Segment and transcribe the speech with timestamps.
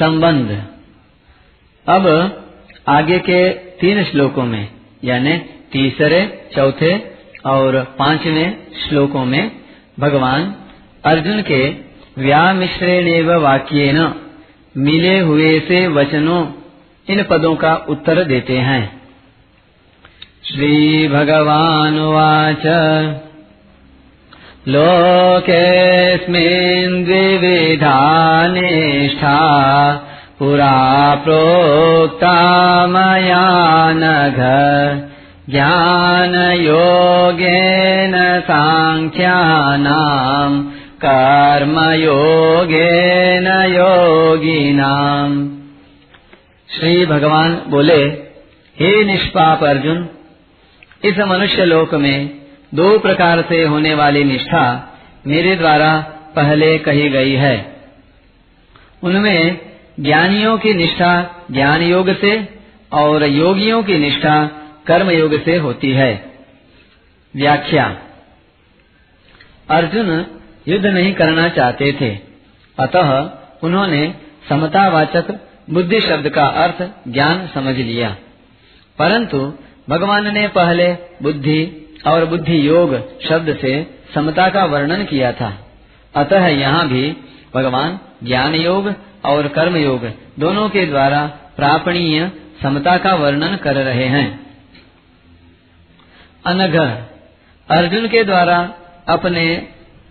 [0.00, 0.62] संबंध।
[1.88, 2.06] अब
[2.88, 4.68] आगे के तीन श्लोकों में,
[5.04, 5.38] यानी
[5.72, 6.98] तीसरे, चौथे
[7.46, 9.50] और पाँचवें श्लोकों में
[10.00, 10.54] भगवान
[11.04, 11.70] अर्जुन के
[12.18, 14.14] व्यामिश्रेण वाक्य न
[14.76, 16.52] मिले हुए से वचनों,
[17.10, 19.02] इन पदों का उत्तर देते हैं।
[20.44, 22.66] श्री भगवान वाच
[24.68, 29.40] लोकेऽस्मिन् द्विविधा निष्ठा
[30.38, 34.36] पुरा प्रोक्ता मया नघ।
[35.50, 40.64] ज्ञानयोगेन साङ्ख्यानाम्
[41.04, 45.48] कर्मयोगेन योगिनाम्
[46.70, 48.26] श्री भगवान बोले
[48.80, 50.08] हे निष्पाप अर्जुन
[51.04, 56.00] इस मनुष्य लोक में दो प्रकार से होने वाली निष्ठा मेरे द्वारा
[56.36, 57.76] पहले कही गई है।
[59.02, 59.60] उनमें
[60.00, 62.58] ज्ञानियों की निष्ठा ज्ञान योग से
[62.92, 64.46] और योगियों की निष्ठा
[64.86, 66.32] कर्म योग से होती है।
[67.36, 67.98] व्याख्या।
[69.70, 70.26] अर्जुन
[70.68, 72.18] युद्ध नहीं करना चाहते थे।
[72.78, 73.30] अतः
[73.62, 74.14] उन्होंने
[74.48, 78.16] समतावाचक बुद्धि शब्द का अर्थ ज्ञान समझ लिया।
[78.98, 79.54] परंतु
[79.88, 85.66] भगवान ने पहले बुद्धि और बुद्धि योग शब्द से समता का वर्णन किया था।
[86.14, 87.16] अतः यहाँ भी
[87.54, 94.04] भगवान ज्ञान योग और कर्म योग दोनों के द्वारा प्रापणीय समता का वर्णन कर रहे
[94.04, 94.46] हैं।
[96.46, 96.76] अनघ,
[97.68, 98.74] अर्जुन के द्वारा
[99.08, 99.68] अपने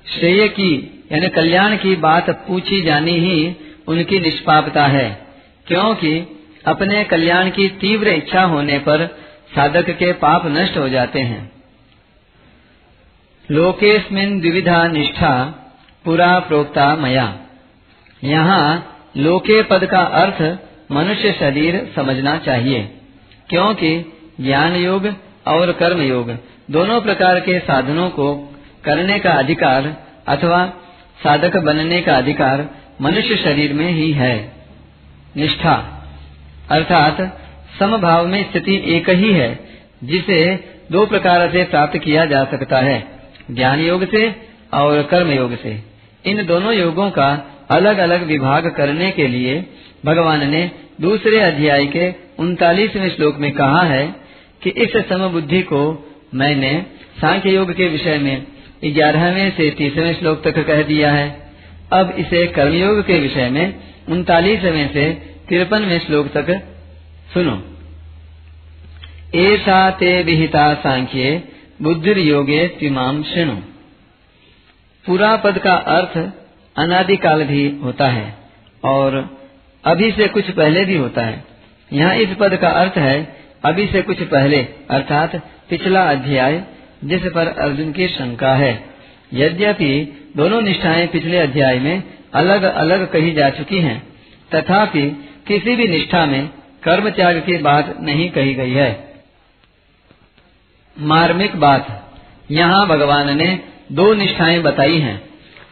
[0.07, 3.55] श्रेय की, यानी कल्याण की बात पूछी जानी ही
[3.88, 5.27] उनकी निष्पापता है,
[5.67, 9.05] क्योंकि अपने कल्याण की तीव्र इच्छा होने पर
[9.55, 11.55] साधक के पाप नष्ट हो जाते हैं।
[13.51, 15.31] लोकेस्मिन द्विविधा निष्ठा
[16.05, 17.25] पुरा प्रोक्ता मया।
[18.23, 18.67] यहाँ
[19.17, 20.41] लोके पद का अर्थ
[20.91, 22.81] मनुष्य शरीर समझना चाहिए,
[23.49, 23.91] क्योंकि
[24.41, 25.05] ज्ञान योग
[25.47, 26.31] और कर्म योग
[26.71, 28.34] दोनों प्रकार के साधनों को
[28.85, 29.95] करने का अधिकार
[30.28, 30.66] अथवा
[31.23, 32.67] साधक बनने का अधिकार
[33.01, 34.35] मनुष्य शरीर में ही है।
[35.38, 35.73] निष्ठा,
[36.72, 37.17] अर्थात
[37.79, 39.59] समभाव में स्थिति एक ही है,
[40.03, 40.55] जिसे
[40.91, 43.15] दो प्रकार से प्राप्त किया जा सकता है।
[43.51, 44.35] ज्ञान योग से
[44.73, 45.83] और कर्म योग से।
[46.25, 49.66] इन दोनों योगों का अलग अलग विभाग करने के लिए
[50.06, 54.16] भगवान ने दूसरे अध्याय के उनतालीसवें श्लोक में कहा है
[54.63, 55.81] कि इस समबुद्धि को
[56.34, 56.85] मैंने
[57.22, 58.47] सांख्य योग के विषय में
[58.85, 61.51] ग्यारहवें से तीसवें श्लोक तक कह दिया है।
[61.94, 63.75] अब इसे कर्मयोग के विषय में
[64.09, 65.09] उनतालीसवें से
[65.50, 66.50] तिरपनवें श्लोक तक
[67.34, 67.63] सुनो।
[69.35, 73.56] ऐसा ते विहिता सांख्ये बुद्धि योगे तिमाम श्रेणु
[75.06, 76.31] पूरा पद का अर्थ
[76.75, 78.36] अनादिकाल भी होता है
[78.84, 79.38] और
[79.85, 81.44] अभी से कुछ पहले भी होता है।
[81.94, 84.58] यहाँ इस पद का अर्थ है अभी से कुछ पहले
[84.90, 85.35] अर्थात
[85.69, 86.64] पिछला अध्याय
[87.03, 88.85] जिस पर अर्जुन की शंका है।
[89.34, 92.03] यद्यपि दोनों निष्ठाएँ पिछले अध्याय में
[92.34, 94.08] अलग अलग कही जा चुकी हैं,
[94.56, 95.09] तथापि
[95.47, 96.50] किसी भी निष्ठा में
[96.84, 99.04] कर्म त्याग की बात नहीं कही गई है।
[101.00, 102.11] मार्मिक बात
[102.51, 103.59] यहाँ भगवान ने
[103.91, 105.25] दो निष्ठाएँ बताई हैं।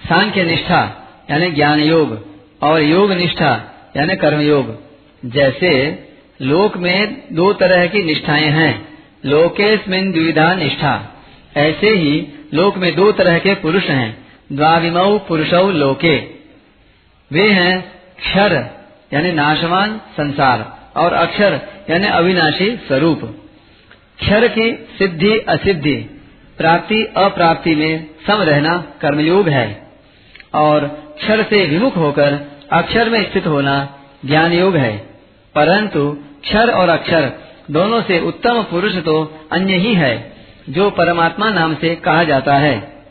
[0.10, 2.28] सांख्य निष्ठा, यानी ज्ञान योग
[2.62, 3.62] और योग निष्ठा,
[3.98, 4.80] यानी कर्म योग
[5.26, 6.00] जैसे,
[6.42, 8.88] लोक में दो तरह की निष्ठाएँ हैं।
[9.26, 11.22] लोकेस्मिन द्विधा निष्ठा।
[11.58, 16.18] ऐसे ही, लोक में दो तरह के पुरुष हैं। द्वाविमऊ पुरुषौ लोके।
[17.32, 17.82] वे हैं
[18.20, 18.70] क्षर,
[19.14, 23.43] यानी नाशवान संसार, और अक्षर, यानी अविनाशी स्वरूप।
[24.24, 25.96] क्षर की सिद्धि असिद्धि,
[26.58, 29.88] प्राप्ति अप्राप्ति में सम रहना कर्मयोग है।
[30.54, 32.40] और क्षर से विमुख होकर
[32.72, 34.98] अक्षर में स्थित होना ज्ञान योग है।
[35.56, 37.32] परंतु क्षर और अक्षर
[37.72, 40.34] दोनों से उत्तम पुरुष तो अन्य ही है,
[40.70, 43.06] जो परमात्मा नाम से कहा जाता है।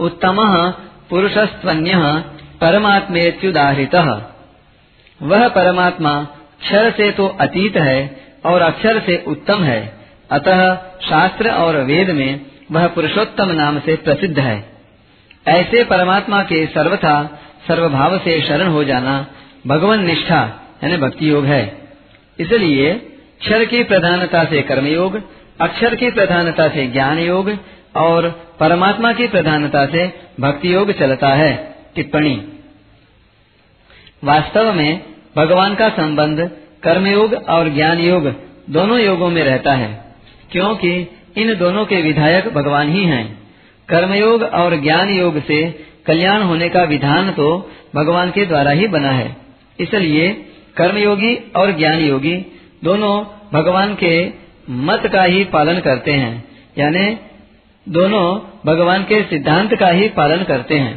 [0.00, 0.36] उत्तम
[1.10, 1.92] पुरुषस्त्वन्य
[2.60, 3.94] परमात्मेत्युदाहृत।
[5.22, 6.24] वह परमात्मा
[6.60, 10.74] क्षर से तो अतीत है और अक्षर से उत्तम है। अतः
[11.08, 12.40] शास्त्र और वेद में
[12.72, 14.72] वह पुरुषोत्तम नाम से प्रसिद्ध है।
[15.48, 19.26] ऐसे परमात्मा के सर्वथा, सर्वभाव से शरण हो जाना
[19.66, 21.88] भगवान निष्ठा, यानी भक्ति योग है।
[22.38, 22.94] इसलिए
[23.40, 25.20] क्षर की प्रधानता से कर्मयोग,
[25.60, 27.58] अक्षर की प्रधानता से ज्ञान योग
[27.96, 28.28] और
[28.60, 32.48] परमात्मा की प्रधानता से भक्ति योग चलता है। टिप्पणी।
[34.24, 35.02] वास्तव में
[35.36, 36.50] भगवान का संबंध
[36.84, 38.32] कर्मयोग और ज्ञान योग
[38.70, 39.88] दोनों योगों में रहता है,
[40.52, 40.90] क्योंकि
[41.36, 43.24] इन दोनों के विधायक भगवान ही हैं।
[43.88, 45.62] कर्मयोग और ज्ञान योग से
[46.06, 47.46] कल्याण होने का विधान तो
[47.94, 49.36] भगवान के द्वारा ही बना है।
[49.78, 50.28] इसलिए
[50.76, 52.34] कर्मयोगी और ज्ञान योगी
[52.84, 53.14] दोनों
[53.52, 54.14] भगवान के
[54.70, 56.44] मत का ही पालन करते हैं,
[56.78, 57.16] यानी
[57.86, 58.26] दोनों
[58.66, 60.96] भगवान के सिद्धांत का ही पालन करते हैं।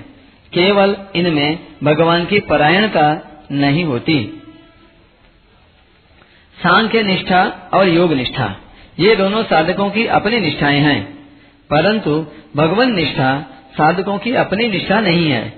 [0.54, 3.06] केवल इनमें भगवान की परायणता
[3.52, 4.18] नहीं होती।
[6.58, 8.56] सांख्य निष्ठा और योग निष्ठा।
[9.00, 11.14] ये दोनों साधकों की अपनी निष्ठाएँ हैं।
[11.70, 12.26] परंतु
[12.56, 13.42] भगवान निष्ठा
[13.78, 15.50] साधकों की अपनी निष्ठा नहीं है।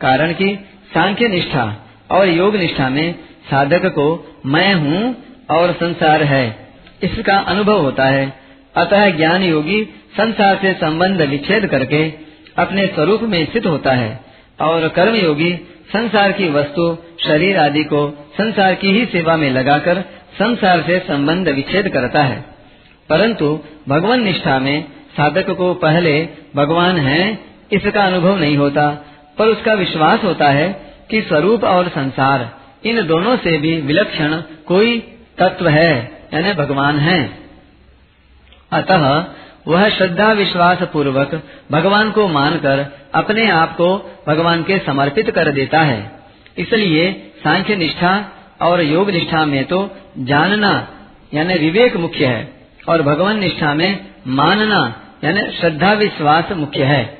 [0.00, 0.58] कारण कि
[0.94, 3.14] सांख्य निष्ठा और योग निष्ठा में
[3.50, 5.16] साधक को मैं हूँ
[5.50, 6.68] और संसार है।
[7.02, 8.32] इसका अनुभव होता है।
[8.76, 9.84] अतः ज्ञान योगी
[10.16, 12.12] संसार से संबंध विच्छेद करके
[12.58, 14.20] अपने स्वरूप में स्थित होता है
[14.60, 15.54] और कर्म योगी
[15.88, 20.04] संसार की वस्तु, शरीर आदि को संसार की ही सेवा में लगाकर
[20.38, 22.44] संसार से संबंध विच्छेद करता है।
[23.10, 24.84] परंतु भगवान निष्ठा में
[25.16, 27.38] साधक को पहले भगवान है,
[27.72, 29.04] इसका अनुभव नहीं होता,
[29.38, 32.50] पर उसका विश्वास होता है कि स्वरूप और संसार,
[32.84, 34.98] इन दोनों से भी विलक्षण कोई
[35.38, 37.38] तत्व है, यानी भगवान है।
[38.72, 39.24] अतः
[39.68, 41.42] वह श्रद्धा विश्वास पूर्वक
[41.72, 46.12] भगवान को मानकर अपने आप को भगवान के समर्पित कर देता है।
[46.58, 48.24] इसलिए सांख्य निष्ठा
[48.62, 50.88] और योग निष्ठा में तो जानना,
[51.34, 52.52] यानी विवेक मुख्य है,
[52.88, 57.18] और भगवान निष्ठा में मानना, यानी श्रद्धा विश्वास मुख्य है।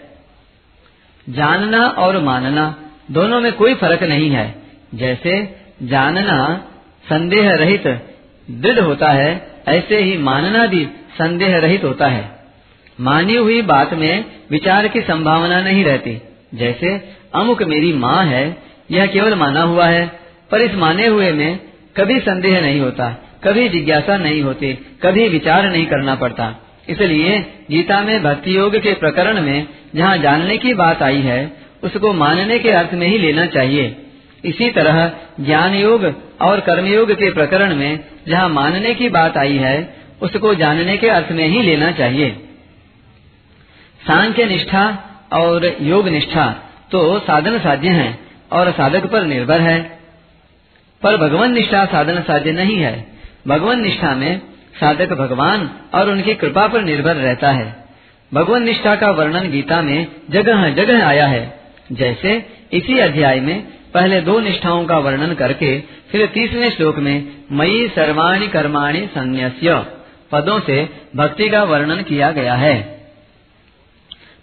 [1.29, 2.79] जानना और मानना
[3.11, 4.63] दोनों में कोई फ़र्क नहीं है।
[4.95, 6.65] जैसे जानना
[7.05, 7.87] संदेह रहित
[8.51, 10.85] दृढ़ होता है, ऐसे ही मानना भी
[11.19, 12.39] संदेह रहित होता है।
[13.01, 16.23] मानी हुई बात में विचार की संभावना नहीं रहती।
[16.55, 18.57] जैसे, अमुक मेरी माँ है,
[18.91, 20.18] यह केवल माना हुआ है
[20.51, 21.59] पर इस माने हुए में
[21.97, 23.09] कभी संदेह नहीं होता,
[23.45, 24.73] कभी जिज्ञासा नहीं होती,
[25.03, 26.55] कभी विचार नहीं करना पड़ता।
[26.89, 27.39] इसलिए
[27.71, 31.53] गीता में भक्ति योग के प्रकरण में जहाँ जानने की बात आई है,
[31.83, 33.97] उसको मानने के अर्थ में ही लेना चाहिए।
[34.45, 35.11] इसी तरह
[35.41, 36.05] ज्ञान योग
[36.41, 41.33] और कर्मयोग के प्रकरण में जहाँ मानने की बात आई है, उसको जानने के अर्थ
[41.33, 42.31] में ही लेना चाहिए।
[44.07, 44.87] सांख्य निष्ठा
[45.33, 46.47] और योग निष्ठा
[46.91, 48.19] तो साधन साध्य है
[48.53, 49.98] और साधक पर निर्भर है।
[51.03, 53.07] पर भगवान निष्ठा साधन साध्य नहीं है।
[53.49, 54.39] भगवान निष्ठा में
[54.81, 57.85] साधक भगवान और उनकी कृपा पर निर्भर रहता है।
[58.35, 61.61] भगवान निष्ठा का वर्णन गीता में जगह जगह आया है।
[61.93, 63.63] जैसे इसी अध्याय में
[63.95, 69.87] पहले दो निष्ठाओं का वर्णन करके फिर तीसरे श्लोक में मई सर्वाणी कर्माणी संन्यास्य
[70.33, 72.83] पदों से भक्ति का वर्णन किया गया है।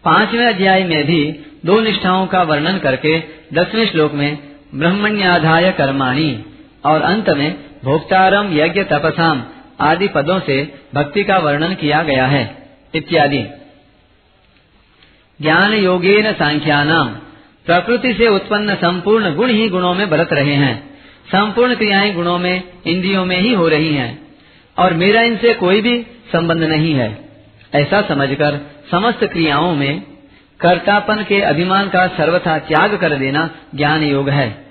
[0.03, 3.23] पाँचवें अध्याय में भी दो निष्ठाओं का वर्णन करके
[3.53, 4.37] दसवें श्लोक में
[4.75, 6.45] ब्रह्मण्याधाय कर्माणी,
[6.85, 9.43] और अंत में भोक्तारम यज्ञ तपसाम
[9.79, 13.45] आदि पदों से भक्ति का वर्णन किया गया है, इत्यादि।
[15.41, 17.07] ज्ञान योगेन सांख्यानाम
[17.65, 20.89] प्रकृति से उत्पन्न संपूर्ण गुण ही गुणों में बरत रहे हैं,
[21.27, 24.27] संपूर्ण क्रियाएँ गुणों में, इंद्रियों में ही हो रही हैं,
[24.79, 27.29] और मेरा इनसे कोई भी संबंध नहीं है।
[27.75, 30.03] ऐसा समझकर समस्त क्रियाओं में
[30.59, 34.64] कर्तापन के अभिमान का सर्वथा त्याग कर देना ज्ञान योग है।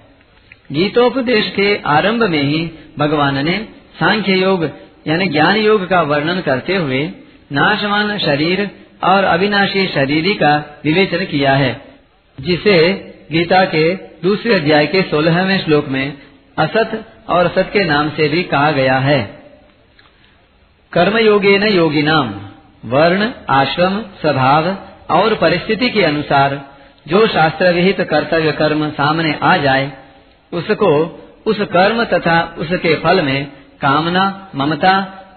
[0.70, 3.58] गीतोपदेश के आरंभ में ही भगवान ने
[3.98, 4.64] सांख्य योग
[5.08, 7.02] यानी ज्ञान योग का वर्णन करते हुए
[7.52, 8.70] नाशवान शरीर
[9.04, 11.72] और अविनाशी शरीर का विवेचन किया है,
[12.40, 12.76] जिसे
[13.32, 16.12] गीता के दूसरे अध्याय के सोलहवें श्लोक में
[16.58, 19.20] असत और असत के नाम से भी कहा गया है।
[20.92, 22.30] कर्मयोगे न योगी नाम
[22.84, 24.66] वर्ण, आश्रम, स्वभाव
[25.10, 26.60] और परिस्थिति के अनुसार
[27.08, 29.92] जो शास्त्र विहित कर्तव्य कर्म सामने आ जाए
[30.54, 30.90] उसको
[31.46, 33.46] उस कर्म तथा उसके फल में
[33.80, 34.94] कामना, ममता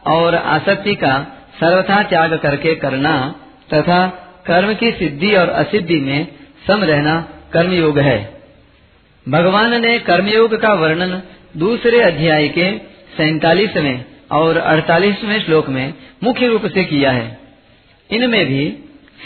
[0.07, 1.15] और आसक्ति का
[1.59, 3.35] सर्वथा त्याग करके करना
[3.73, 4.07] तथा
[4.45, 6.27] कर्म की सिद्धि और असिद्धि में
[6.67, 7.15] सम रहना
[7.53, 8.17] कर्मयोग है।
[9.29, 11.21] भगवान ने कर्मयोग का वर्णन
[11.57, 12.71] दूसरे अध्याय के
[13.17, 15.93] सैतालीसवें और अड़तालीसवें श्लोक में
[16.23, 17.39] मुख्य रूप से किया है।
[18.11, 18.69] इनमें भी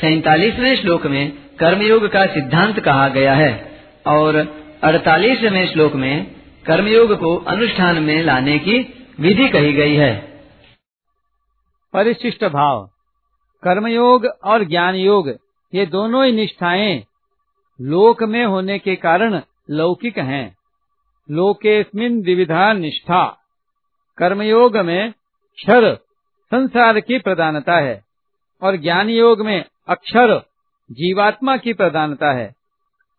[0.01, 3.51] सैतालीसवें श्लोक में कर्मयोग का सिद्धांत कहा गया है
[4.07, 4.37] और
[4.83, 6.35] अड़तालीसवें श्लोक में
[6.65, 8.79] कर्मयोग को अनुष्ठान में लाने की
[9.19, 10.41] विधि कही गई है।
[11.93, 12.89] परिशिष्ट भाव।
[13.63, 15.29] कर्मयोग और ज्ञान योग
[15.73, 17.05] ये दोनों ही निष्ठाएँ
[17.81, 20.55] लोक में होने के कारण लौकिक हैं।
[21.31, 23.37] लोकेस्मिन द्विविधा निष्ठा।
[24.17, 25.11] कर्मयोग में
[25.55, 25.95] क्षर
[26.45, 28.03] संसार की प्रधानता है
[28.61, 30.39] और ज्ञान योग में अक्षर
[30.91, 32.47] जीवात्मा की प्रधानता है।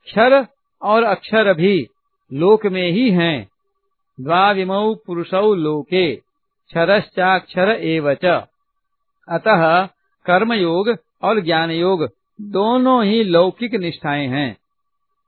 [0.04, 0.46] क्षर
[0.82, 1.86] और अक्षर भी
[2.32, 3.48] लोक में ही हैं।
[4.20, 8.24] द्वाविमौ पुरुषौ लोके, क्षरश्चाक्षर एवच
[9.28, 9.86] अतः
[10.26, 12.08] कर्मयोग और ज्ञान योग
[12.40, 14.56] दोनों ही लौकिक निष्ठाएँ हैं।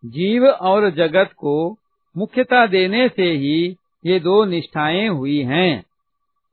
[0.05, 1.77] जीव और जगत को
[2.17, 5.85] मुख्यता देने से ही ये दो निष्ठाएँ हुई हैं।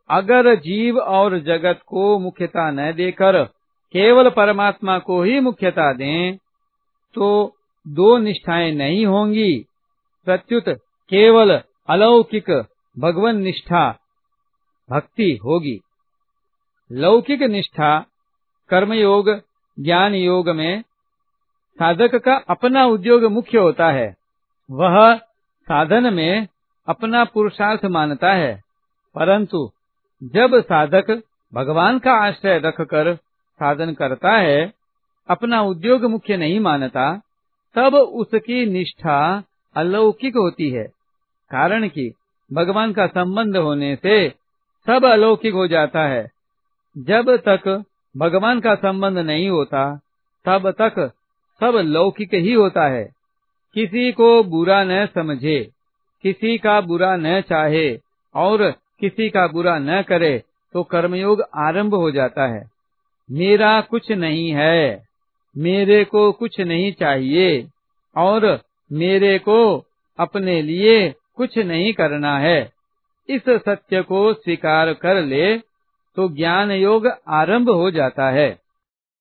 [0.09, 3.43] अगर जीव और जगत को मुख्यता न देकर
[3.93, 6.37] केवल परमात्मा को ही मुख्यता दें
[7.13, 7.55] तो
[7.87, 9.65] दो निष्ठाएँ नहीं होंगी।
[10.25, 10.69] प्रत्युत
[11.09, 12.67] केवल अलौकिक
[12.99, 13.99] भगवन निष्ठा
[14.89, 15.81] भक्ति होगी।
[16.91, 18.05] लौकिक निष्ठा
[18.69, 19.41] कर्मयोग
[19.79, 20.81] ज्ञान योग में
[21.79, 24.15] साधक का अपना उद्योग मुख्य होता है।
[24.71, 25.17] वह
[25.61, 26.47] साधन में
[26.87, 28.63] अपना पुरुषार्थ मानता है।
[29.15, 29.71] परंतु
[30.23, 31.21] जब साधक
[31.53, 33.15] भगवान का आश्रय रखकर
[33.55, 34.73] साधन करता है,
[35.29, 37.21] अपना उद्योग मुख्य नहीं मानता
[37.75, 39.43] तब उसकी निष्ठा
[39.75, 40.83] अलौकिक होती है,
[41.51, 42.13] कारण कि
[42.51, 44.29] भगवान का संबंध होने से
[44.87, 46.29] सब अलौकिक हो जाता है।
[46.95, 47.83] जब तक
[48.15, 49.99] भगवान का संबंध नहीं होता,
[50.45, 50.99] तब तक
[51.61, 53.03] सब लौकिक ही होता है।
[53.75, 55.59] किसी को बुरा न समझे,
[56.23, 57.99] किसी का बुरा न चाहे
[58.35, 62.69] और किसी का बुरा न करे तो कर्मयोग आरंभ हो जाता है।
[63.29, 65.10] मेरा कुछ नहीं है।
[65.57, 67.67] मेरे को कुछ नहीं चाहिए
[68.17, 68.59] और
[68.91, 69.85] मेरे को
[70.19, 72.71] अपने लिए कुछ नहीं करना है।
[73.29, 75.57] इस सत्य को स्वीकार कर ले
[76.15, 78.59] तो ज्ञान योग आरंभ हो जाता है।